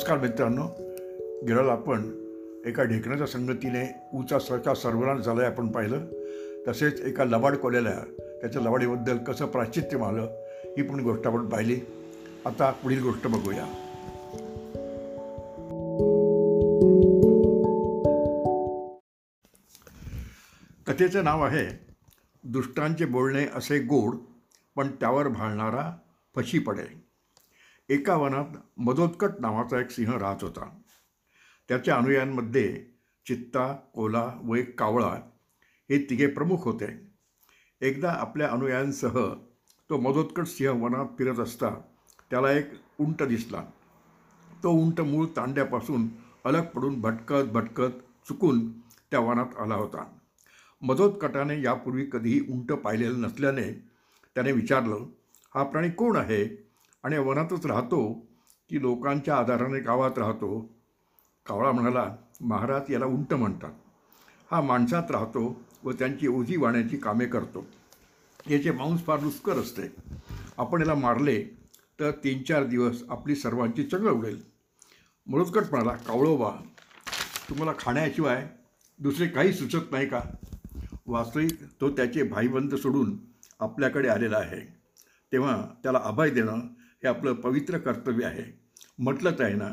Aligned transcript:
नमस्कार 0.00 0.18
मित्रांनो. 0.18 0.62
गिराल 1.46 1.68
आपण 1.68 2.12
एका 2.66 2.82
ढेकण्याच्या 2.82 3.26
संगतीने 3.26 4.10
ऊचा 4.14 4.38
सरका 4.38 4.74
सर्वनाश 4.74 5.20
झाला 5.20 5.46
आपण 5.46 5.68
पाहिलं. 5.68 6.06
तसेच 6.68 7.00
एका 7.00 7.24
लबाड 7.24 7.56
कोल्याला 7.56 8.00
त्याच्या 8.40 8.62
लबाडीबद्दल 8.62 9.18
कसं 9.18 9.46
प्राचित्य 9.46 9.98
मालं 9.98 10.22
ही 10.64 10.82
पण 10.82 11.00
गोष्ट 11.00 11.26
आपण 11.26 11.48
पाहिली. 11.48 11.80
आता 12.46 12.70
पुढील 12.70 13.02
गोष्ट 13.02 13.26
बघूया. 13.26 13.64
कथेचं 20.86 21.24
नाव 21.24 21.44
आहे 21.44 21.94
दुष्टांचे 22.44 23.04
बोलणे 23.04 23.46
असे 23.54 23.78
गोड 23.78 24.14
पण 24.76 24.88
त्यावर 24.88 25.28
भाळणारा 25.28 25.96
फशी 26.36 26.58
पडेल. 26.58 27.09
एका 27.90 28.16
वनात 28.16 28.44
मदोत्कट 28.76 29.28
नावाचा 29.40 29.80
एक 29.80 29.90
सिंह 29.90 30.18
राहत 30.18 30.36
होता. 30.42 30.78
त्याच्या 31.68 31.96
अनुयायांमध्ये 31.96 32.86
चित्ता 33.26 33.72
कोला 33.72 34.40
व 34.44 34.54
एक 34.54 34.80
कावळा 34.80 35.30
हे 35.90 36.10
तिघे 36.10 36.26
प्रमुख 36.26 36.58
होते. 36.58 37.10
एकदा 37.80 38.12
आपल्या 38.12 38.50
अनुयायांसह 38.50 39.34
तो 39.90 39.96
मदोत्कट 39.96 40.44
सिंह 40.44 40.84
वनात 40.84 41.06
फिरत 41.18 41.38
असता 41.38 41.70
त्याला 42.30 42.52
एक 42.52 42.70
उंट 43.00 43.22
दिसला. 43.22 43.64
तो 44.62 44.70
उंट 44.70 45.00
मूळ 45.00 45.26
तांड्यापासून 45.26 46.08
अलग 46.44 46.64
पडून 46.64 47.00
भटकत 47.00 47.44
भटकत 47.44 47.90
चुकून 48.28 48.80
त्या 48.80 49.20
वनात 49.20 49.60
आला 49.60 49.74
होता. 49.74 50.18
मदोत्कटाने 50.82 51.62
यापूर्वी 51.62 52.06
कधीही 52.12 52.40
उंट 52.40 52.72
पाहिलेलं 52.72 53.20
नसल्याने 53.20 53.72
त्याने 54.34 54.52
विचारलं 54.52 55.06
हा 55.54 55.62
प्राणी 55.62 55.90
कोण 55.90 56.16
आहे? 56.16 56.69
आणि 57.02 57.18
वनातच 57.18 57.66
राहतो 57.66 58.12
की 58.68 58.80
लोकांच्या 58.80 59.36
आधाराने 59.36 59.80
गावात 59.80 60.18
राहतो. 60.18 60.60
कावळा 61.46 61.72
म्हणाला 61.72 62.16
महाराज 62.40 62.92
याला 62.92 63.06
उंट 63.06 63.34
म्हणतात. 63.34 63.72
हा 64.50 64.60
माणसात 64.60 65.10
राहतो 65.10 65.62
व 65.84 65.92
त्यांची 65.92 66.26
ओझी 66.26 66.56
वाण्याची 66.56 66.96
कामे 66.96 67.26
करतो. 67.26 67.66
याचे 68.50 68.70
मांस 68.70 69.04
फार 69.04 69.20
रुचकर 69.20 69.52
असते. 69.52 69.82
आपण 70.58 70.80
याला 70.80 70.94
मारले 70.94 71.44
तर 72.00 72.10
तीन 72.10 72.42
चार 72.42 72.64
दिवस 72.64 73.02
आपली 73.08 73.34
सर्वांची 73.34 73.84
चंगळ 73.84 74.10
उडेल 74.10 74.42
मृतकट 75.26 75.62
म्हणाला 75.70 75.92
कावळोबा 75.92 76.50
तुम्हाला 77.48 77.72
खाण्याशिवाय 77.78 78.48
दुसरे 78.98 79.26
काही 79.26 79.52
सुचत 79.52 79.92
नाही 79.92 80.06
का? 80.08 80.20
वास्तविक 81.06 81.50
तो 81.80 81.90
त्याचे 81.90 82.22
भाईबंद 82.22 82.74
सोडून 82.74 83.16
आपल्याकडे 83.60 84.08
आलेला 84.08 84.38
आहे. 84.38 84.60
तेव्हा 85.32 85.62
त्याला 85.82 86.00
अभय 86.04 86.30
देणं 86.30 86.60
हे 87.02 87.08
आपलं 87.08 87.34
पवित्र 87.34 87.78
कर्तव्य 87.78 88.24
आहे. 88.24 88.44
म्हटलंच 88.98 89.40
आहे 89.40 89.54
ना 89.54 89.68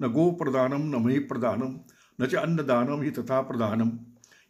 न 0.00 0.04
गोप्रदानम 0.12 0.82
न 0.90 1.02
महीप्रदानम 1.04 1.76
न 2.18 2.26
च 2.26 2.34
अन्नदानम 2.34 3.00
हि 3.02 3.10
तथा 3.10 3.40
प्रधानम 3.40 3.90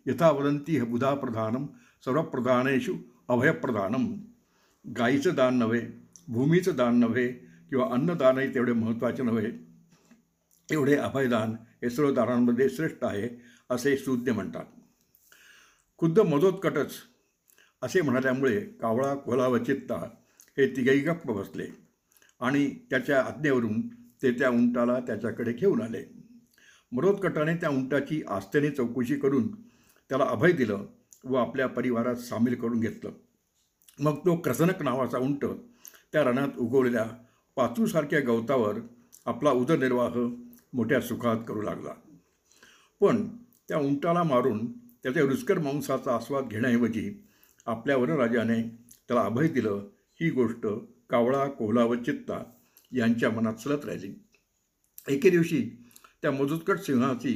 यथा 0.06 0.30
वदंती 0.30 0.76
ह 0.78 0.84
बुधा 0.84 1.14
प्रधानम 1.14 1.66
सर्वप्रधानेषु 2.04 2.94
अभयप्रदानम 3.28 4.06
गाईचं 4.84 5.34
दान 5.34 5.58
नव्हे 5.58 5.80
भूमीचं 6.28 6.76
दान 6.76 6.96
नव्हे 6.96 7.26
किंवा 7.70 7.86
अन्नदानही 7.94 8.54
तेवढे 8.54 8.72
महत्त्वाचे 8.72 9.22
नव्हे 9.22 9.50
एवढे 10.68 10.94
अभयदान 10.96 11.54
हे 11.82 11.90
सर्व 11.90 12.12
दानांमध्ये 12.14 12.68
श्रेष्ठ 12.68 13.04
आहे 13.04 13.28
असे 13.70 13.96
सूद्य 13.96 14.32
म्हणतात. 14.32 14.64
खुद्द 15.98 16.20
मदोत्कटच 16.20 16.92
असे 17.82 18.00
म्हणाल्यामुळे 18.00 18.60
कावळा 18.80 19.14
कोला 19.14 19.46
व 19.48 19.58
चित्ता 19.58 19.96
हे 20.58 20.66
तिघेही 20.76 21.00
गप्प 21.00 21.30
बसले. 21.30 21.66
आणि 22.42 22.68
त्याच्या 22.90 23.22
आज्ञेवरून 23.22 23.88
ते 24.22 24.32
त्या 24.32 24.48
उंटाला 24.50 25.00
त्याच्याकडे 25.00 25.52
घेऊन 25.52 25.82
आले. 25.82 26.04
मरोदकटाने 26.92 27.54
त्या 27.54 27.70
उंटाची 27.70 28.22
आस्थेने 28.28 28.70
चौकशी 28.70 29.16
करून 29.16 29.50
त्याला 30.10 30.24
अभय 30.24 30.52
दिलं 30.52 30.86
व 31.24 31.34
आपल्या 31.34 31.66
परिवारात 31.66 32.16
सामील 32.16 32.54
करून 32.54 32.80
घेतलं. 32.80 33.10
मग 34.00 34.18
तो 34.18 34.36
क्रसनक 34.36 34.82
नावाचा 34.82 35.18
उंट 35.18 35.44
त्या 36.12 36.22
रणात 36.24 36.58
उगवलेल्या 36.58 37.06
पाचूसारख्या 37.56 38.20
गवतावर 38.20 38.78
आपला 39.26 39.50
उदरनिर्वाह 39.50 40.16
मोठ्या 40.72 41.00
सुखात 41.00 41.36
करू 41.48 41.62
लागला. 41.62 41.94
पण 43.00 43.28
त्या 43.68 43.78
उंटाला 43.78 44.22
मारून 44.22 44.72
त्याच्या 44.72 45.22
रुचकर 45.22 45.58
मांसाचा 45.58 46.14
आस्वाद 46.14 46.48
घेण्याऐवजी 46.48 47.28
आपल्या 47.66 47.96
वनराजाने 47.96 48.62
त्याला 49.08 49.22
अभय 49.22 49.48
दिलं 49.48 49.88
ही 50.20 50.30
गोष्ट 50.30 50.66
कावळा 51.12 51.46
कोहला 51.48 51.84
व 51.84 51.94
चित्ता 51.94 52.42
यांच्या 52.92 53.30
मनात 53.30 53.54
सलत 53.54 53.84
राहिली. 53.84 54.12
एके 55.08 55.30
दिवशी 55.30 55.60
त्या 56.22 56.30
मजुतकट 56.30 56.78
सिंहाची 56.78 57.34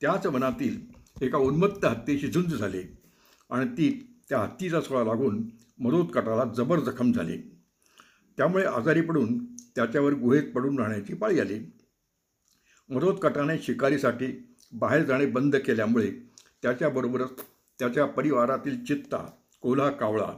त्याच 0.00 0.26
वनातील 0.26 0.80
एका 1.22 1.38
उन्मत्त 1.38 1.84
हत्तीशी 1.84 2.28
झुंज 2.28 2.54
झाली 2.54 2.82
आणि 3.50 3.68
ती 3.68 3.88
त्या 4.28 4.38
हत्तीचा 4.38 4.80
सोळा 4.80 5.04
लागून 5.04 5.42
मदोत्कटाला 5.78 6.44
जबर 6.56 6.80
जखम 6.80 7.12
झाली. 7.12 7.38
त्यामुळे 8.36 8.64
आजारी 8.64 9.00
पडून 9.00 9.44
त्याच्यावर 9.76 10.14
गुहेत 10.14 10.52
पडून 10.52 10.78
राहण्याची 10.78 11.14
पाळी 11.14 11.40
आली. 11.40 11.60
मधोत्कटाने 12.88 13.58
शिकारीसाठी 13.58 14.26
बाहेर 14.72 15.02
जाणे 15.02 15.26
बंद 15.26 15.56
केल्यामुळे 15.56 16.10
त्याच्याबरोबरच 16.62 17.30
त्याच्या 17.78 18.06
परिवारातील 18.06 18.84
चित्ता 18.84 19.30
कोल्हा 19.60 19.90
कावळा 19.90 20.32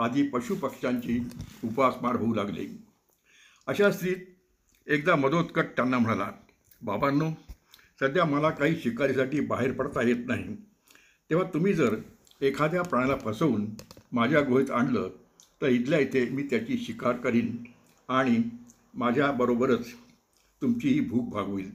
आदी 0.00 0.22
पशुपक्ष्यांची 0.28 1.18
उपासमार 1.64 2.16
होऊ 2.16 2.34
लागली. 2.34 2.66
अशा 3.66 3.90
स्त्रीत 3.90 4.90
एकदा 4.90 5.16
मदोत्कट 5.16 5.76
त्यांना 5.76 5.98
म्हणाला 5.98 6.30
बाबांनो 6.82 7.30
सध्या 8.00 8.24
मला 8.24 8.50
काही 8.50 8.76
शिकारीसाठी 8.82 9.40
बाहेर 9.40 9.72
पडता 9.72 10.02
येत 10.02 10.26
नाही. 10.26 10.54
तेव्हा 11.30 11.48
तुम्ही 11.54 11.72
जर 11.72 11.96
एखाद्या 12.40 12.82
प्राण्याला 12.82 13.16
फसवून 13.16 13.66
माझ्या 14.12 14.40
गुहेत 14.40 14.70
आणलं 14.70 15.08
तर 15.62 15.68
इथल्या 15.68 15.98
इथे 15.98 16.24
मी 16.30 16.42
त्याची 16.42 16.78
शिकार 16.78 17.16
करीन 17.16 17.56
आणि 18.08 18.38
माझ्याबरोबरच 18.94 19.86
तुमचीही 20.62 21.00
भूक 21.00 21.28
भागवील 21.28 21.70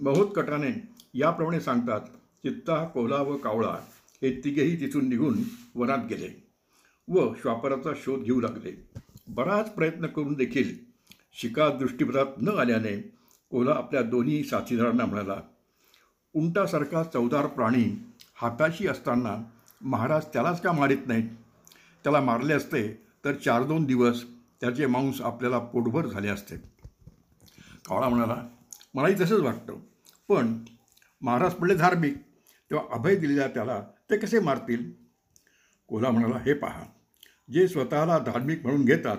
महोत्कटाने 0.00 0.70
याप्रमाणे 1.14 1.60
सांगतात 1.60 2.00
चित्ता 2.44 2.84
कोला 2.84 3.20
व 3.22 3.36
कावळा 3.36 3.76
हे 4.22 4.30
तिघेही 4.44 4.80
तिथून 4.80 5.08
निघून 5.08 5.38
वनात 5.74 6.04
गेले 6.08 6.28
व 7.08 7.32
श्वापराचा 7.34 7.90
शोध 7.96 8.22
घेऊ 8.22 8.40
लागले. 8.40 8.72
बराच 9.28 9.72
प्रयत्न 9.74 10.06
करून 10.06 10.34
देखील 10.34 10.76
शिका 11.40 11.68
दृष्टीपथात 11.78 12.38
न 12.38 12.48
आल्याने 12.58 12.96
कोल्हा 13.52 13.74
आपल्या 13.74 14.02
दोन्ही 14.02 14.42
साथीदारांना 14.44 15.04
म्हणाला 15.04 15.40
उंटासारखा 16.34 17.02
चौदार 17.04 17.46
प्राणी 17.46 17.84
हाताशी 18.34 18.86
असताना 18.86 19.36
महाराज 19.80 20.24
त्यालाच 20.32 20.60
का 20.60 20.72
मारित 20.72 21.06
नाहीत? 21.06 21.28
त्याला 22.04 22.20
मारले 22.20 22.54
असते 22.54 22.82
तर 23.24 23.34
चार 23.34 23.62
दोन 23.62 23.84
दिवस 23.84 24.22
त्याचे 24.60 24.86
मांस 24.86 25.20
आपल्याला 25.20 25.58
पोटभर 25.58 26.06
झाले 26.06 26.28
असते. 26.28 26.56
कावळा 27.88 28.08
म्हणाला 28.08 28.36
मलाही 28.94 29.14
तसंच 29.14 29.40
वाटतं 29.40 29.78
पण 30.28 30.56
महाराज 31.22 31.54
पडले 31.54 31.74
धार्मिक 31.74 32.16
तेव्हा 32.70 32.84
अभय 32.94 33.16
दिलेल्या 33.16 33.48
त्याला 33.48 33.80
ते 34.12 34.16
कसे 34.16 34.40
मारतील? 34.40 34.90
कोल्हा 35.88 36.10
म्हणाला 36.10 36.38
हे 36.38 36.54
पहा 36.54 36.84
जे 37.52 37.68
स्वतःला 37.68 38.18
धार्मिक 38.18 38.62
म्हणून 38.62 38.84
घेतात 38.84 39.16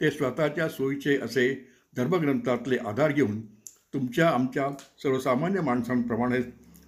ते 0.00 0.10
स्वतःच्या 0.10 0.68
सोयीचे 0.68 1.16
असे 1.16 1.68
धर्मग्रंथातले 1.96 2.76
आधार 2.76 3.12
घेऊन 3.12 3.40
तुमच्या 3.94 4.28
आमच्या 4.28 4.68
सर्वसामान्य 5.02 5.60
माणसांप्रमाणे 5.60 6.38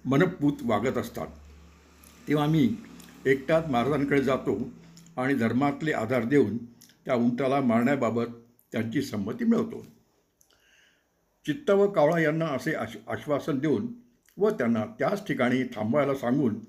मनपूत 0.05 0.53
वागत 0.63 0.97
असतात. 0.97 1.27
तेव्हा 2.27 2.45
मी 2.45 2.75
एकटाच 3.25 3.67
महाराजांकडे 3.67 4.21
जातो 4.21 4.57
आणि 5.17 5.33
धर्मातले 5.33 5.91
आधार 5.91 6.23
देऊन 6.23 6.57
त्या 7.05 7.15
उंटाला 7.15 7.61
मारण्याबाबत 7.61 8.25
त्यांची 8.71 9.01
संमती 9.01 9.45
मिळवतो. 9.45 9.85
चित्त 11.45 11.69
व 11.69 11.87
कावळा 11.87 12.19
यांना 12.19 12.45
असे 12.45 12.73
आश 12.73 12.97
आश्वासन 13.07 13.59
देऊन 13.59 13.87
व 14.37 14.49
त्यांना 14.49 14.85
त्याच 14.99 15.27
ठिकाणी 15.27 15.63
थांबवायला 15.63 16.15
सांगून 16.15 16.59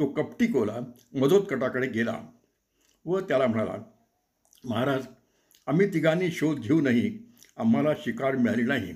तो 0.00 0.06
कपटी 0.06 0.46
कोला 0.46 0.78
मधोत्कटाकडे 1.14 1.86
गेला 1.86 2.20
व 3.04 3.20
त्याला 3.20 3.46
म्हणाला 3.46 3.76
महाराज 4.64 5.02
आम्ही 5.66 5.94
तिघांनी 5.94 6.30
शोध 6.30 6.60
घेऊनही 6.60 7.18
आम्हाला 7.56 7.90
शिकार 7.94 8.36
मिळाली 8.36 8.62
नाही 8.62 8.94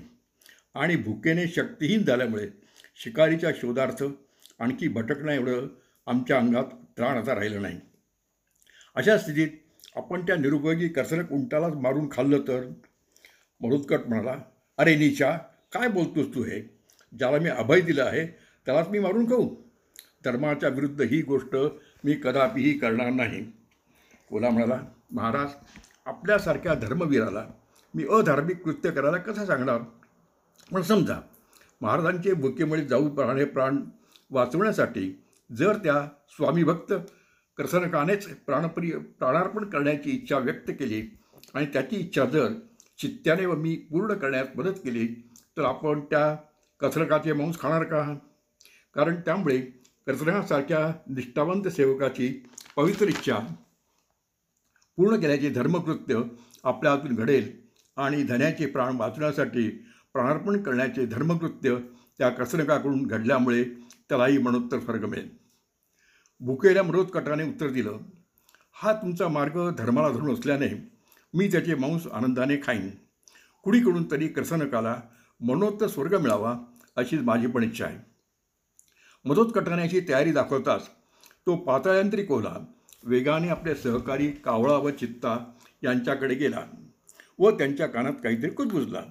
आणि 0.73 0.95
भुकेने 0.95 1.47
शक्तिहीन 1.47 2.03
झाल्यामुळे 2.03 2.47
शिकारीच्या 3.03 3.51
शोधार्थ 3.61 4.03
आणखी 4.59 4.87
भटकणं 4.87 5.31
एवढं 5.31 5.67
आमच्या 6.05 6.37
अंगात 6.37 6.63
त्राण 6.97 7.17
आता 7.17 7.35
राहिलं 7.35 7.61
नाही. 7.61 7.79
अशा 8.95 9.17
स्थितीत 9.17 9.47
आपण 9.95 10.25
त्या 10.25 10.35
निरुपयोगी 10.35 10.87
कसरक 10.87 11.31
उंटालाच 11.31 11.73
मारून 11.73 12.09
खाल्लं 12.11 12.41
तर? 12.41 12.67
मरुत्कट 13.61 13.99
म्हणाला 14.07 14.37
अरे 14.77 14.95
निशा 14.95 15.37
काय 15.71 15.87
बोलतोस 15.87 16.35
तू 16.35 16.43
हे? 16.43 16.61
ज्याला 17.17 17.37
मी 17.37 17.49
अभय 17.49 17.81
दिलं 17.81 18.03
आहे 18.03 18.27
त्यालाच 18.65 18.87
मी 18.87 18.99
मारून 18.99 19.25
खाऊ? 19.25 19.64
धर्माच्या 20.25 20.69
विरुद्ध 20.69 21.01
ही 21.01 21.21
गोष्ट 21.21 21.55
मी 22.03 22.13
कदापिही 22.13 22.77
करणार 22.79 23.09
नाही. 23.09 23.43
कोला 24.29 24.49
म्हणाला 24.49 24.79
महाराज 25.11 25.49
आपल्यासारख्या 26.05 26.73
धर्मवीराला 26.73 27.45
मी 27.93 28.05
अधार्मिक 28.11 28.63
कृत्य 28.63 28.91
करायला 28.91 29.17
कसं 29.17 29.45
सांगणार? 29.45 29.81
पण 30.71 30.81
समजा 30.81 31.19
महाराजांचे 31.81 32.33
भुकेमुळे 32.33 32.85
जाऊ 32.85 33.09
प्राणे 33.09 33.45
प्राण 33.45 33.77
वाचवण्यासाठी 34.31 35.11
जर 35.49 35.77
त्या 35.77 36.07
स्वामीभक्त 36.29 36.93
कर्सनकानेच 37.57 38.27
प्राणप्रिय 38.45 38.97
प्राणार्पण 39.19 39.69
करण्याची 39.69 40.11
इच्छा 40.11 40.37
व्यक्त 40.37 40.71
केली 40.79 41.01
आणि 41.53 41.65
त्याची 41.65 41.95
इच्छा 41.95 42.25
जर 42.25 42.53
चित्त्याने 42.99 43.45
व 43.45 43.55
मी 43.55 43.75
पूर्ण 43.91 44.13
करण्यात 44.13 44.57
मदत 44.57 44.79
केली 44.83 45.07
तर 45.57 45.65
आपण 45.65 45.99
त्या 45.99 46.35
कसरकाचे 46.79 47.33
मांस 47.33 47.59
खाणार 47.59 47.83
का? 47.83 48.01
कारण 48.95 49.15
त्यामुळे 49.15 49.61
कसरकासारख्या 50.07 50.79
निष्ठावंत 51.09 51.67
सेवकाची 51.67 52.27
पवित्र 52.75 53.07
इच्छा 53.07 53.37
पूर्ण 54.97 55.19
केल्याचे 55.19 55.49
धर्मकृत्य 55.49 56.21
आपल्या 56.63 56.91
हातून 56.91 57.15
घडेल 57.15 57.51
आणि 57.97 58.23
धन्याचे 58.23 58.65
प्राण 58.65 58.95
वाचण्यासाठी 58.95 59.67
प्राणार्पण 60.13 60.61
करण्याचे 60.61 61.05
धर्मकृत्य 61.05 61.75
त्या 62.17 62.29
कसरकाकडून 62.29 63.05
घडल्यामुळे 63.07 63.63
त्यालाही 64.09 64.37
मनोत्तर 64.37 64.79
स्वर्ग 64.79 65.05
मिळेल. 65.05 65.29
भुकेल्या 66.39 66.83
मरोदकटाने 66.83 67.43
उत्तर 67.43 67.69
दिलं 67.69 67.97
हा 68.73 68.93
तुमचा 68.93 69.27
मार्ग 69.27 69.69
धर्माला 69.77 70.09
धरून 70.09 70.33
असल्याने 70.33 70.69
मी 71.33 71.47
त्याचे 71.47 71.75
मांस 71.75 72.07
आनंदाने 72.07 72.57
खाईन. 72.63 72.89
कुणीकडून 73.63 74.11
तरी 74.11 74.27
कर्सनकाला 74.27 75.01
मनोत्तर 75.41 75.87
स्वर्ग 75.87 76.21
मिळावा 76.21 76.57
अशीच 76.95 77.21
माझी 77.21 77.47
पण 77.47 77.63
इच्छा 77.63 77.85
आहे. 77.85 78.14
मदोत्कटाण्याची 79.25 79.99
तयारी 79.99 80.31
दाखवताच 80.31 80.87
तो 81.47 81.55
पातळ्यांतरी 81.55 82.25
ओला 82.29 82.53
वेगाने 83.03 83.49
आपले 83.49 83.75
सहकारी 83.75 84.27
कावळा 84.45 84.73
व 84.73 84.89
चित्ता 84.89 85.37
यांच्याकडे 85.83 86.35
गेला 86.35 86.65
व 87.39 87.49
त्यांच्या 87.51 87.87
कानात 87.87 88.13
काहीतरी 88.23 88.49
कुजबुजला. 88.49 89.01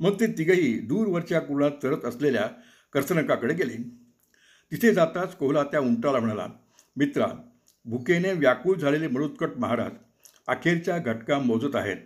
मग 0.00 0.20
ते 0.20 0.26
तिघही 0.38 0.78
दूरवरच्या 0.78 1.40
कुळात 1.40 1.70
चरत 1.82 2.04
असलेल्या 2.04 2.46
कर्सनकाकडे 2.92 3.54
गेले. 3.54 3.76
तिथे 4.72 4.92
जाताच 4.94 5.36
कोहला 5.36 5.62
त्या 5.62 5.80
उंटाला 5.80 6.18
म्हणाला 6.18 6.46
मित्रा 6.96 7.26
भुकेने 7.86 8.32
व्याकुळ 8.32 8.76
झालेले 8.76 9.08
मळुत्कट 9.08 9.58
महाराज 9.58 9.92
अखेरच्या 10.48 10.98
घटका 10.98 11.38
मोजत 11.38 11.76
आहेत. 11.76 11.96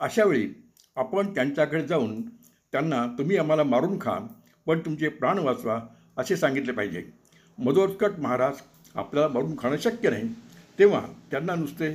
अशावेळी 0.00 0.48
आपण 0.96 1.34
त्यांच्याकडे 1.34 1.86
जाऊन 1.86 2.20
त्यांना 2.72 3.06
तुम्ही 3.18 3.36
आम्हाला 3.36 3.64
मारून 3.64 3.98
खा 4.00 4.18
पण 4.66 4.80
तुमचे 4.80 5.08
प्राण 5.08 5.38
वाचवा 5.38 5.80
असे 6.20 6.36
सांगितले 6.36 6.72
पाहिजे. 6.72 7.02
मधोत्कट 7.58 8.18
महाराज 8.18 8.60
आपल्याला 8.94 9.28
मारून 9.28 9.54
खाणं 9.58 9.76
शक्य 9.80 10.10
नाही. 10.10 10.28
तेव्हा 10.78 11.00
त्यांना 11.30 11.54
नुसते 11.54 11.90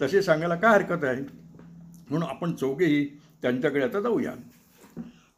तसे 0.00 0.22
सांगायला 0.22 0.54
काय 0.56 0.72
हरकत 0.72 1.04
आहे? 1.04 1.22
म्हणून 2.10 2.28
आपण 2.28 2.52
चौघेही 2.54 3.04
त्यांच्याकडे 3.42 3.82
आता 3.82 4.00
जाऊया. 4.00 4.34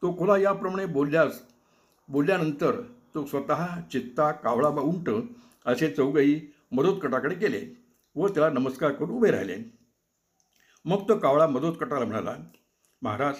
तो 0.02 0.16
खोला 0.18 0.36
याप्रमाणे 0.38 0.86
बोलल्यास 0.86 1.40
बोलल्यानंतर 2.08 2.80
तो 3.14 3.24
स्वतः 3.26 3.66
चित्ता 3.92 4.30
कावळा 4.32 4.68
व 4.68 4.80
उंट 4.80 5.10
असे 5.66 5.90
चौघही 5.90 6.40
मधोत्कटाकडे 6.72 7.34
गेले 7.34 7.60
व 8.16 8.28
त्याला 8.28 8.48
नमस्कार 8.50 8.92
करून 8.92 9.10
उभे 9.10 9.30
राहिले. 9.30 9.56
मग 10.84 11.08
तो 11.08 11.18
कावळा 11.18 11.46
मधोत्कटाला 11.46 12.04
म्हणाला 12.04 12.34
महाराज 13.02 13.34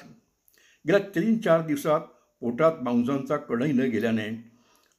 गेल्या 0.85 1.01
तीन 1.15 1.39
चार 1.39 1.67
दिवसात 1.67 2.01
पोटात 2.43 2.83
मांसांचा 2.83 3.37
कणही 3.37 3.73
न 3.73 3.91
गेल्याने 3.91 4.29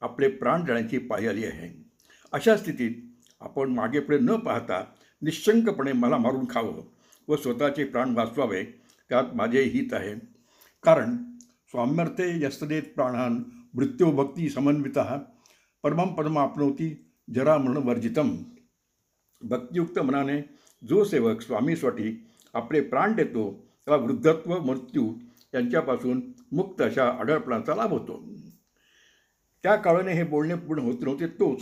आपले 0.01 0.27
प्राण 0.27 0.65
जाण्याची 0.65 0.97
पाळी 0.97 1.27
आली 1.27 1.45
आहे. 1.45 1.85
अशा 2.31 2.57
स्थितीत 2.57 2.91
आपण 3.41 3.69
मागेपुढे 3.69 4.19
न 4.19 4.35
पाहता 4.35 4.83
निशंकपणे 5.21 5.91
मला 5.91 6.17
मारून 6.17 6.45
खावं 6.49 6.81
व 7.27 7.35
स्वतःचे 7.35 7.83
प्राण 7.83 8.13
वाचवावे 8.15 8.63
त्यात 9.09 9.23
माझे 9.35 9.61
हित 9.61 9.93
आहे. 9.93 10.15
कारण 10.83 11.15
स्वाम्यर्थे 11.67 12.45
यस्तदेत 12.45 12.83
प्राणान 12.95 13.43
मृत्यो 13.73 14.11
भक्ती 14.11 14.49
परमम 14.49 15.17
परमं 15.83 16.13
पदम 16.13 16.37
आपनवती 16.37 17.07
जरा 17.35 17.57
म्हणून 17.57 17.83
वर्जितम. 17.83 18.35
भक्तियुक्त 19.41 19.99
मनाने 19.99 20.41
जो 20.89 21.03
सेवक 21.03 21.41
स्वामीसाठी 21.41 22.27
आपले 22.53 22.81
प्राण 22.81 23.13
देतो 23.13 23.67
त्याला 23.85 24.03
वृद्धत्व 24.03 24.59
मृत्यू 24.59 25.13
यांच्यापासून 25.53 26.21
मुक्त 26.51 26.81
अशा 26.81 27.09
आढळपणाचा 27.09 27.75
लाभ 27.75 27.91
होतो. 27.91 28.23
त्या 29.67 29.75
काळाने 29.75 30.13
हे 30.13 30.23
बोलणे 30.23 30.55
पूर्ण 30.55 30.81
होत 30.81 31.01
नव्हते 31.01 31.27
तोच. 31.27 31.61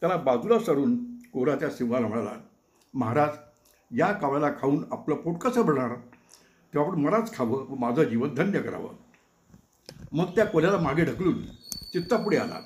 त्याला 0.00 0.16
बाजूला 0.16 0.58
सरून 0.58 0.94
कोराच्या 1.32 1.70
सिंहाला 1.70 2.06
म्हणाला 2.06 2.32
महाराज 2.94 3.36
या 3.90 4.12
कावळ्याला 4.12 4.50
खाऊन 4.60 4.84
आपलं 4.92 5.14
पोट 5.14 5.38
कसं 5.38 5.62
भरणार? 5.62 5.94
तेव्हा 6.72 6.90
आपण 6.90 7.00
मलाच 7.00 7.34
खावं 7.36 7.64
व 7.68 7.74
माझं 7.74 8.02
जीवन 8.02 8.34
धन्य 8.34 8.62
करावं. 8.62 8.94
मग 10.12 10.34
त्या 10.36 10.44
कोल्याला 10.46 10.78
मागे 10.78 11.04
ढकलून 11.04 11.42
चित्ता 11.92 12.16
पुढे 12.16 12.36
आला 12.36 12.60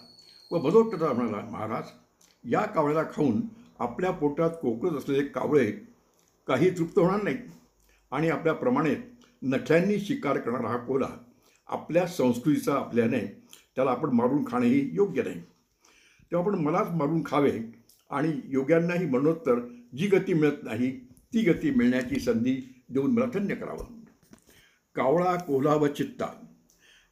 व 0.50 0.58
बदोट्टता 0.58 1.12
म्हणाला 1.12 1.44
महाराज 1.50 1.84
या 2.44 2.66
कावळ्याला 2.66 3.08
खाऊन 3.14 3.40
आपल्या 3.78 4.10
पोटात 4.10 4.50
कोकळत 4.62 4.98
असलेले 4.98 5.26
कावळे 5.28 5.70
काही 6.46 6.70
तृप्त 6.78 6.98
होणार 6.98 7.22
नाही 7.22 7.36
आणि 8.12 8.30
आपल्याप्रमाणे 8.30 8.94
नख्यांनी 9.42 10.00
शिकार 10.00 10.38
करणारा 10.38 10.68
हा 10.68 10.76
कोला 10.76 11.08
आपल्या 11.68 12.06
संस्कृतीचा 12.06 12.74
आपल्याने 12.74 13.45
त्याला 13.76 13.90
आपण 13.90 14.10
मारून 14.10 14.44
खाणेही 14.46 14.88
योग्य 14.92 15.22
नाही. 15.22 15.40
तेव्हा 16.30 16.46
आपण 16.46 16.58
मलाच 16.60 16.90
मारून 16.90 17.22
खावे 17.26 17.58
आणि 18.10 18.32
योग्यांनाही 18.44 19.06
म्हणोत्तर 19.06 19.58
जी 19.96 20.06
गती 20.06 20.34
मिळत 20.34 20.62
नाही 20.62 20.90
ती 21.34 21.42
गती 21.42 21.70
मिळण्याची 21.70 22.20
संधी 22.20 22.84
देऊन 22.88 23.12
मला 23.12 23.26
धन्य 23.34 23.54
करावं. 23.54 23.84
कावळा 24.94 25.34
कोल्हा 25.36 25.74
व 25.74 25.86
चित्ता 25.86 26.26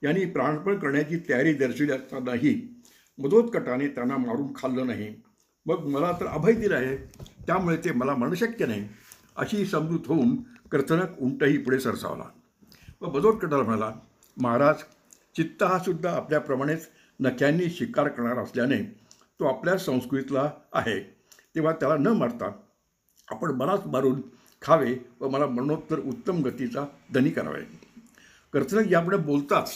यांनी 0.03 0.25
प्राणपण 0.25 0.79
करण्याची 0.79 1.19
तयारी 1.29 1.53
दर्शवली 1.53 1.93
असतानाही 1.93 2.61
मदोत्कटाने 3.19 3.89
त्यांना 3.89 4.17
मारून 4.17 4.53
खाल्लं 4.57 4.87
नाही. 4.87 5.15
मग 5.67 5.87
मला 5.87 6.13
तर 6.21 6.27
अभय 6.27 6.53
दिलं 6.53 6.75
आहे 6.75 6.97
त्यामुळे 7.47 7.77
ते 7.77 7.93
मला 7.93 8.15
म्हणणं 8.15 8.35
शक्य 8.35 8.67
नाही 8.67 8.89
अशी 9.37 9.65
समजूत 9.67 10.07
होऊन 10.07 10.37
कर्तनक 10.73 11.19
उंटही 11.19 11.59
पुढे 11.59 11.79
सरसावला. 11.81 12.25
व 13.01 13.11
बदोत्कटाला 13.11 13.63
म्हणाला 13.63 13.93
महाराज 14.37 14.83
चित्त 15.37 15.63
हा 15.63 15.79
सुद्धा 15.79 16.11
आपल्याप्रमाणेच 16.17 16.89
नख्यांनी 17.21 17.69
शिकार 17.71 18.09
करणार 18.09 18.39
असल्याने 18.39 18.83
तो 19.41 19.45
आपल्या 19.47 19.77
संस्कृतीतला 19.79 20.51
आहे. 20.73 21.01
तेव्हा 21.55 21.73
त्याला 21.73 21.97
न 21.97 22.06
मारता 22.06 22.51
आपण 23.29 23.51
मलाच 23.51 23.87
मारून 23.87 24.20
खावे 24.63 24.97
व 25.20 25.29
मला 25.29 25.47
मरणोत्तर 25.47 25.99
उत्तम 25.99 26.43
गतीचा 26.43 26.85
धनी 27.15 27.31
करावे. 27.31 27.63
कर्तनक 28.53 28.93
यापुढे 28.93 29.17
बोलताच 29.17 29.73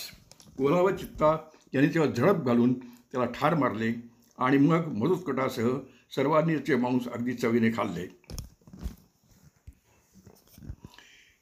कोला 0.59 0.81
व 0.81 0.91
चित्ता 0.91 1.37
यांनी 1.75 1.95
तेव्हा 1.95 2.11
झडप 2.11 2.45
घालून 2.45 2.73
त्याला 2.79 3.27
ठार 3.35 3.55
मारले 3.55 3.93
आणि 4.39 4.59
मग 4.59 4.87
मधुत्कटासह 4.89 5.69
सर्वांनी 6.17 6.55
त्याचे 6.55 6.77
मांस 6.77 7.09
अगदी 7.09 7.35
चवीने 7.35 7.71
खाल्ले. 7.71 8.07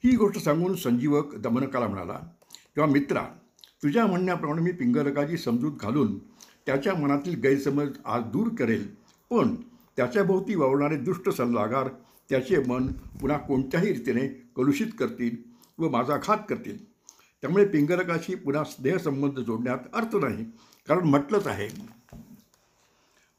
ही 0.04 0.16
गोष्ट 0.16 0.38
सांगून 0.38 0.74
संजीवक 0.74 1.34
दमनकाला 1.34 1.86
म्हणाला 1.88 2.18
तेव्हा 2.76 2.92
मित्रा 2.92 3.26
तुझ्या 3.86 4.06
म्हणण्याप्रमाणे 4.06 4.62
मी 4.62 4.72
पिंगलकाची 4.72 5.36
समजूत 5.36 5.72
घालून 5.80 6.18
त्याच्या 6.66 6.94
मनातील 6.94 7.40
गैरसमज 7.40 7.88
आज 8.04 8.22
दूर 8.22 8.48
करेल. 8.58 8.94
पण 9.30 9.54
त्याच्याभोवती 9.96 10.54
वावणारे 10.54 10.96
दुष्ट 10.96 11.28
सल्लागार 11.28 11.88
त्याचे 12.30 12.56
मन 12.68 12.86
पुन्हा 12.92 13.38
कोणत्याही 13.38 13.92
रीतीने 13.92 14.26
कलुषित 14.56 14.86
करतील 14.98 15.36
व 15.78 15.88
माझा 15.88 16.16
घात 16.16 16.38
करतील. 16.48 16.84
त्यामुळे 17.42 17.64
पिंगलकाशी 17.64 18.34
पुन्हा 18.34 18.64
स्नेहसंबंध 18.64 19.38
जोडण्यात 19.38 19.78
अर्थ 19.94 20.16
नाही 20.16 20.44
कारण 20.88 21.04
म्हटलंच 21.04 21.46
आहे. 21.46 21.68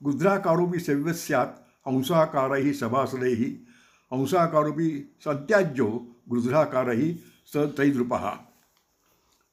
गुजराकारोबी 0.04 0.80
सेव्यस्यात 0.80 1.48
हंसाकारही 1.88 2.74
सभासदेही 2.74 3.66
हंसाकारोबी 4.12 5.12
सत्याज्यो 5.26 5.88
गुजराकारही 6.30 7.14
स 7.54 7.58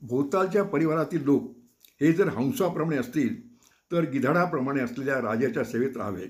भोवतालच्या 0.09 0.63
परिवारातील 0.65 1.23
लोक 1.25 1.51
हे 2.01 2.13
जर 2.13 2.29
हंसाप्रमाणे 2.29 2.97
असतील 2.97 3.37
तर 3.93 4.05
गिधाडाप्रमाणे 4.11 4.81
असलेल्या 4.81 5.21
राजाच्या 5.23 5.65
सेवेत 5.65 5.97
राहावे. 5.97 6.27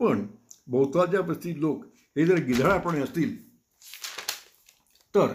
पण 0.00 0.26
भोवतालच्या 0.66 1.22
परिस्थितीत 1.22 1.60
लोक 1.60 1.84
हे 2.16 2.24
जर 2.26 2.38
गिधाडाप्रमाणे 2.38 3.02
असतील 3.02 3.36
तर 5.14 5.34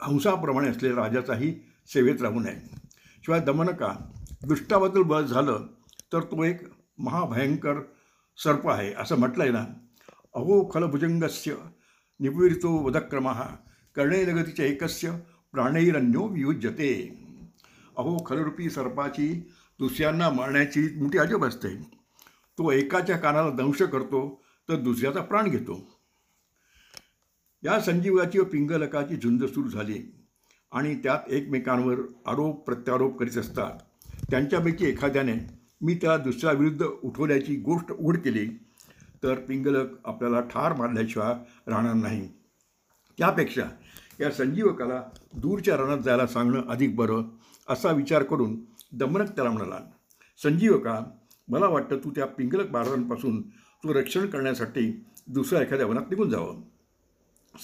हंसाप्रमाणे 0.00 0.68
असलेल्या 0.68 1.02
राजाचाही 1.04 1.54
सेवेत 1.88 2.22
राहू 2.22 2.40
नये. 2.40 2.56
शिवाय 3.24 3.40
दमनका 3.40 3.94
दृष्टाबद्दल 4.42 5.02
बळ 5.02 5.22
झालं 5.22 5.66
तर 6.12 6.20
तो 6.22 6.44
एक 6.44 6.60
महाभयंकर 6.98 7.80
सर्प 8.38 8.68
आहे 8.68 8.92
असं 8.94 9.18
म्हटलं 9.18 9.42
आहे 9.42 9.52
ना. 9.52 9.64
अहो 10.34 10.68
खलभुजंगस्य 10.74 11.54
निपुरितो 12.20 12.72
वधक्रम 12.76 13.28
कर्णैलगतीच्या 13.96 14.66
एकस्य 14.66 15.10
प्राणैरन्यो 15.52 16.26
वियुज्यते. 16.26 16.90
अहो 17.96 18.16
खलरूपी 18.26 18.70
सर्पाची 18.70 19.28
दुसऱ्यांना 19.78 20.30
मारण्याची 20.30 20.88
मोठी 20.96 21.18
अजब 21.18 21.44
असते. 21.44 21.68
तो 22.58 22.70
एकाच्या 22.72 23.16
कानाला 23.16 23.50
दंश 23.50 23.82
करतो 23.82 24.42
तर 24.68 24.76
दुसऱ्याचा 24.76 25.20
प्राण 25.20 25.48
घेतो. 25.48 25.80
या 27.64 27.80
संजीवाची 27.80 28.38
व 28.38 28.44
पिंगलकाची 28.44 29.16
झुंज 29.16 29.44
सुरू 29.44 29.68
झाली 29.68 29.98
आणि 30.72 30.94
त्यात 30.94 31.28
एकमेकांवर 31.28 32.00
आरोप 32.26 32.64
प्रत्यारोप 32.66 33.18
करीत 33.18 33.38
असतात. 33.38 33.78
त्यांच्यापैकी 34.30 34.84
एखाद्याने 34.84 35.34
मी 35.80 35.94
त्या 35.94 36.16
दुसऱ्याविरुद्ध 36.16 36.86
उठवल्याची 37.02 37.56
गोष्ट 37.56 37.92
उघड 37.92 38.16
केली 38.16 38.46
तर 39.22 39.34
पिंगलक 39.34 40.06
आपल्याला 40.06 40.40
ठार 40.40 40.72
मारल्याशिवाय 40.72 41.34
राहणार 41.66 41.94
नाही. 41.94 42.28
त्यापेक्षा 43.18 43.62
या 44.20 44.30
संजीवकाला 44.30 45.02
दूरच्या 45.32 45.76
रणात 45.76 45.98
जायला 45.98 46.26
सांगणं 46.26 46.68
अधिक 46.68 46.96
बरं 46.96 47.22
असा 47.68 47.90
विचार 47.90 48.22
करून 48.22 48.56
दमनक 48.92 49.30
त्याला 49.30 49.50
म्हणाला 49.50 49.78
संजीवका 50.42 51.00
मला 51.48 51.66
वाटतं 51.66 51.98
तू 52.04 52.10
त्या 52.10 52.26
पिंगलक 52.26 52.70
महाराजांपासून 52.70 53.42
तू 53.84 53.94
रक्षण 53.94 54.26
करण्यासाठी 54.26 54.90
दुसऱ्या 55.26 55.62
एखाद्या 55.62 55.86
वनात 55.86 56.10
निघून 56.10 56.30
जावं. 56.30 56.60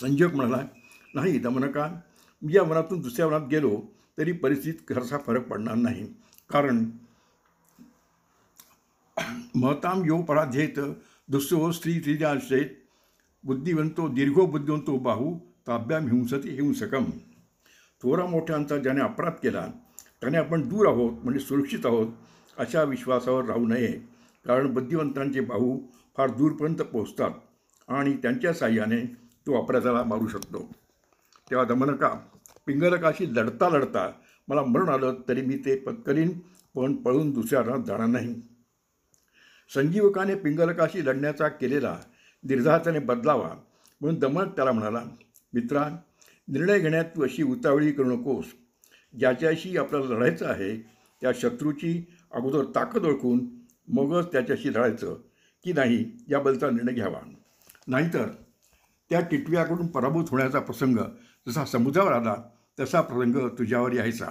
संजीवक 0.00 0.34
म्हणाला 0.34 0.62
नाही 1.14 1.38
दमनका 1.38 1.88
मी 2.42 2.54
या 2.54 2.62
वनातून 2.62 3.00
दुसऱ्या 3.00 3.26
वनात 3.26 3.48
गेलो 3.50 3.80
तरी 4.18 4.32
परिस्थितीत 4.32 4.88
घरचा 4.88 5.18
फरक 5.18 5.46
पडणार 5.48 5.74
नाही. 5.74 6.06
कारण 6.50 6.84
महताम 9.54 10.04
यो 10.04 10.20
पराध्येत 10.22 10.78
दुसरो 11.28 11.70
स्त्री 11.72 11.98
स्त्रीजाश्रेत 11.98 12.66
बुद्धिवंतो 13.44 14.08
दीर्घो 14.08 14.46
बुद्धिवंतो 14.46 14.96
बाहू 14.98 15.38
ताब्याम 15.66 16.06
हिंसती 16.06 16.50
हिंसकम. 16.50 17.04
थोरा 18.02 18.24
मोठ्यांचा 18.26 18.76
ज्याने 18.76 19.00
अपराध 19.00 19.32
केला 19.32 19.66
त्याने 20.20 20.38
आपण 20.38 20.68
दूर 20.68 20.86
आहोत 20.86 21.12
म्हणजे 21.22 21.40
सुरक्षित 21.40 21.86
आहोत 21.86 22.06
अशा 22.58 22.82
विश्वासावर 22.82 23.44
राहू 23.44 23.66
नये. 23.66 23.92
कारण 24.46 24.72
बुद्धिवंतांचे 24.74 25.40
भाऊ 25.40 25.78
फार 26.16 26.30
दूरपर्यंत 26.30 26.82
पोहोचतात 26.82 27.30
आणि 27.88 28.16
त्यांच्या 28.16 28.52
साह्याने 28.52 29.00
तो 29.46 29.62
अपराधाला 29.62 30.02
मारू 30.04 30.26
शकतो. 30.28 30.68
तेव्हा 31.50 31.64
दमनका 31.66 32.08
पिंगलकाशी 32.66 33.26
लढता 33.34 33.68
लढता 33.68 34.10
मला 34.48 34.62
मरण 34.62 34.88
आलं 34.88 35.14
तरी 35.28 35.42
मी 35.42 35.56
ते 35.56 35.76
पत्करीन 35.76 36.38
पण 36.74 36.96
पळून 36.96 37.30
दुसऱ्या 37.30 37.62
रात 37.62 37.84
जाणार 37.86 38.06
नाही. 38.06 38.34
संजीवकाने 39.74 40.34
पिंगलकाशी 40.34 41.04
लढण्याचा 41.06 41.48
केलेला 41.48 41.98
निर्धाराने 42.44 42.98
बदलावा 42.98 43.48
म्हणून 44.00 44.18
दमनक 44.18 44.56
त्याला 44.56 44.72
म्हणाला 44.72 45.02
मित्रा 45.54 45.88
निर्णय 46.48 46.78
घेण्यात 46.78 47.04
तू 47.04 47.22
अशी 47.22 47.42
उतावळी 47.42 47.92
करू 47.92 48.16
नकोस. 48.16 48.44
ज्याच्याशी 49.18 49.76
आपल्याला 49.76 50.14
लढायचं 50.14 50.46
आहे 50.46 50.76
त्या 51.20 51.32
शत्रूची 51.34 52.04
अगोदर 52.32 52.64
ताकद 52.74 53.04
ओळखून 53.04 53.44
मगच 53.88 54.32
त्याच्याशी 54.32 54.70
लढायचं. 54.70 55.14
की 55.64 55.72
नाही 55.72 56.04
याबद्दलचा 56.28 56.70
निर्णय 56.70 56.92
घ्यावा. 56.92 57.20
नाहीतर 57.86 58.28
त्या 59.10 59.20
टिटव्याकडून 59.20 59.86
पराभूत 59.86 60.24
होण्याचा 60.30 60.60
प्रसंग 60.60 60.98
जसा 61.48 61.64
समुद्रावर 61.64 62.12
आला 62.12 62.36
तसा 62.80 63.00
प्रसंग 63.00 63.48
तुझ्यावर 63.48 63.92
यायचा 63.92 64.26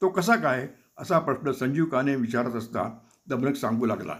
तो 0.00 0.08
कसा 0.08 0.36
काय 0.36 0.68
असा 0.98 1.18
प्रश्न 1.18 1.52
संजीवकाने 1.52 2.16
विचारत 2.16 2.52
असता 2.52 2.98
दमनक 3.28 3.56
सांगू 3.56 3.86
लागला. 3.86 4.16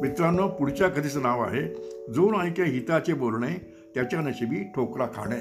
मित्रांनो 0.00 0.48
पुढच्या 0.48 0.88
कथेचं 0.88 1.22
नाव 1.22 1.42
आहे 1.42 1.62
जो 2.12 2.40
ऐके 2.40 2.64
हिताचे 2.64 3.14
बोलणे 3.14 3.74
त्याच्या 3.94 4.20
नशिबी 4.20 4.62
ठोकरा 4.62 5.06
खाणे. 5.06 5.40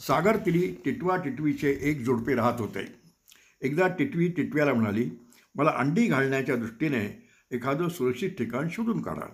सागर 0.00 0.36
तिरी 0.36 0.82
टिटवा 0.84 1.16
टिटवीचे 1.16 1.78
एक 1.82 2.00
जोडपे 2.00 2.34
राहत 2.34 2.60
होते. 2.60 2.94
एकदा 3.62 3.88
टिटवी 3.88 4.28
टिटव्याला 4.28 4.74
म्हणाली 4.74 5.10
मला 5.54 5.72
अंडी 5.76 6.06
घालण्याच्या 6.06 6.56
दृष्टीने 6.56 7.28
एखादं 7.50 7.88
सुरक्षित 7.88 8.30
ठिकाण 8.30 8.68
शोधून 8.70 9.02
काढा. 9.02 9.26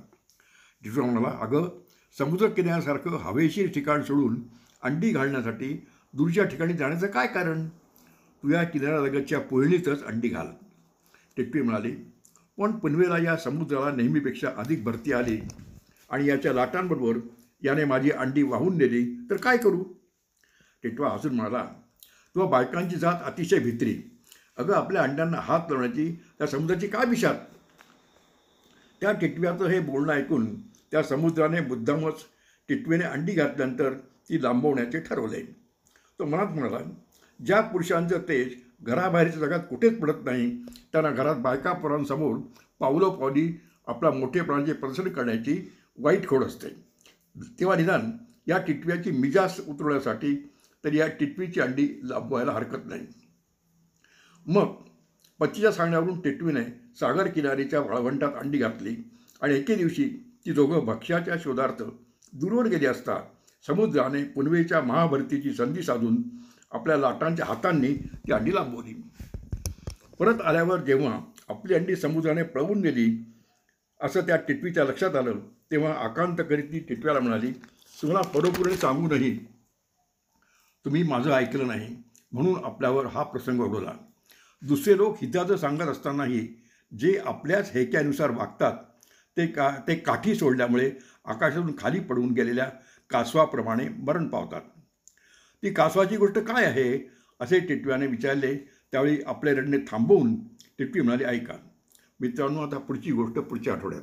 टिटवा 0.84 1.04
म्हणाला 1.04 1.38
अगं 1.40 1.68
समुद्र 2.18 2.46
किनाऱ्यासारखं 2.46 3.10
हवेशीर 3.10 3.70
ठिकाण 3.70 4.02
सोडून 4.02 4.36
अंडी 4.82 5.10
घालण्यासाठी 5.10 5.86
दूरच्या 6.14 6.44
ठिकाणी 6.44 6.72
जाण्याचं 6.72 7.06
काय 7.06 7.26
कारण? 7.26 7.68
तू 8.42 8.50
या 8.50 8.62
किनाऱ्यालगतच्या 8.64 9.40
पोळणीतच 9.40 10.04
अंडी 10.04 10.28
घाल. 10.28 10.46
टिटवी 11.36 11.62
म्हणाली 11.62 11.90
पण 12.58 12.72
पुनवेला 12.72 13.18
या 13.18 13.36
समुद्राला 13.36 13.90
नेहमीपेक्षा 13.96 14.48
अधिक 14.56 14.84
भरती 14.84 15.12
आली 15.12 15.40
आणि 16.10 16.28
याच्या 16.28 16.52
लाटांबरोबर 16.52 17.18
याने 17.62 17.84
माझी 17.84 18.10
अंडी 18.10 18.42
वाहून 18.42 18.76
नेली 18.78 19.04
तर 19.30 19.36
काय 19.36 19.56
करू? 19.56 19.84
टिटवा 20.82 21.08
हसून 21.08 21.34
म्हणाला 21.34 21.64
तुला 22.34 22.46
बायकांची 22.46 22.96
जात 22.96 23.22
अतिशय 23.24 23.58
भित्री. 23.58 23.96
अगं 24.58 24.74
आपल्या 24.74 25.02
अंड्यांना 25.02 25.40
हात 25.40 25.70
लावण्याची 25.70 26.12
त्या 26.38 26.46
समुद्राची 26.46 26.88
काय 26.88 27.04
विशाल? 27.06 27.36
त्या 29.00 29.12
टिटव्याचं 29.12 29.66
हे 29.66 29.80
बोलणं 29.80 30.12
ऐकून 30.12 30.60
त्या 30.90 31.02
समुद्राने 31.02 31.60
मुद्दामच 31.60 32.24
टिटवेने 32.68 33.04
अंडी 33.04 33.32
घातल्यानंतर 33.32 33.92
ती 34.28 34.42
लांबवण्याचे 34.42 35.00
ठरवले. 35.00 35.42
तो 36.18 36.24
मनात 36.24 36.46
म्हणाला 36.46 36.78
ज्या 37.40 37.60
पुरुषांचं 37.60 38.20
तेज 38.28 38.54
घराबाहेरच्या 38.82 39.40
जगात 39.40 39.60
कुठेच 39.70 39.98
पडत 40.00 40.24
नाही 40.24 40.50
त्यांना 40.92 41.10
घरात 41.10 41.36
बायका 41.36 41.72
पोरांसमोर 41.72 42.38
पावलं 42.80 43.08
पावली 43.10 43.52
आपल्या 43.86 44.10
मोठेपणाचे 44.10 44.72
प्रदर्शन 44.72 45.08
करण्याची 45.08 45.58
वाईट 45.98 46.26
खोड 46.28 46.44
असते. 46.44 46.68
तेव्हा 47.60 47.76
निदान 47.76 48.10
या 48.46 48.58
टिटव्याची 48.58 49.10
मिजास 49.10 49.60
उतरवण्यासाठी 49.60 50.34
तर 50.84 50.92
या 50.92 51.06
टिटवीची 51.20 51.60
अंडी 51.60 51.86
लांबवायला 52.02 52.52
हरकत 52.52 52.86
नाही. 52.86 53.06
मग 54.46 54.74
पतीच्या 55.40 55.72
सांगण्यावरून 55.72 56.20
टिटवीने 56.20 56.64
सागर 57.00 57.26
किनारीच्या 57.26 57.80
वाळवंटात 57.80 58.36
अंडी 58.40 58.58
घातली 58.58 58.94
आणि 59.42 59.54
एके 59.54 59.74
दिवशी 59.74 60.04
ती 60.46 60.52
दोघं 60.52 60.84
भक्ष्याच्या 60.84 61.34
शोधार्थ 61.44 61.82
दूरवर 62.32 62.66
गेली 62.66 62.86
असता 62.86 63.18
समुद्राने 63.64 64.22
पुनवेच्या 64.24 64.80
महाभरतीची 64.80 65.52
संधी 65.54 65.82
साधून 65.82 66.22
आपल्या 66.72 66.96
लाटांच्या 66.96 67.46
हातांनी 67.46 67.94
ती 67.94 68.32
अंडी 68.32 68.54
लांबवली 68.54 68.94
परत 70.18 70.40
आल्यावर 70.40 70.80
जेव्हा 70.80 71.18
आपली 71.48 71.74
अंडी 71.74 71.96
समुद्राने 71.96 72.42
पळवून 72.42 72.80
नेली 72.80 73.24
असं 74.00 74.20
त्या 74.20 74.36
टिटवीच्या 74.36 74.84
लक्षात 74.84 75.16
आलं 75.16 75.38
तेव्हा 75.70 75.92
आकांत 75.94 76.36
करीत 76.50 76.64
ती 76.64 76.78
टिटव्याला 76.78 77.20
म्हणाली 77.20 77.52
तुम्हाला 78.02 78.28
परोपूर्ण 78.28 78.74
सांगूनही 78.74 79.36
तुम्ही 80.84 81.02
माझं 81.02 81.32
ऐकलं 81.32 81.66
नाही 81.66 81.96
म्हणून 82.32 82.64
आपल्यावर 82.64 83.06
हा 83.06 83.22
प्रसंग 83.22 83.60
ओढवला 83.60 83.92
दुसरे 84.62 84.96
लोक 84.96 85.16
हिताचं 85.20 85.56
सांगत 85.56 85.88
असतानाही 85.88 86.46
जे 86.92 87.18
आपल्याच 87.26 87.70
हेक्यानुसार 87.74 88.30
वागतात 88.30 88.72
ते 89.36 89.46
का 89.46 89.70
ते 89.88 89.94
काठी 89.94 90.34
सोडल्यामुळे 90.34 90.90
आकाशातून 91.24 91.74
खाली 91.78 92.00
पडून 92.00 92.32
गेलेल्या 92.32 92.68
कासवाप्रमाणे 93.10 93.88
मरण 93.88 94.28
पावतात. 94.28 94.60
ती 95.62 95.72
कासवाची 95.72 96.16
गोष्ट 96.16 96.38
काय 96.38 96.64
आहे? 96.64 97.10
असे 97.40 97.60
टिटव्याने 97.60 98.06
विचारले. 98.06 98.56
त्यावेळी 98.92 99.18
आपले 99.26 99.54
रडणे 99.54 99.78
थांबवून 99.78 100.34
टिटवी 100.78 101.00
म्हणाली 101.00 101.24
ऐका 101.24 101.54
मित्रांनो 102.20 102.60
आता 102.60 102.78
पुढची 102.78 103.12
गोष्ट 103.12 103.38
पुढच्या 103.38 103.72
आठवड्यात. 103.72 104.02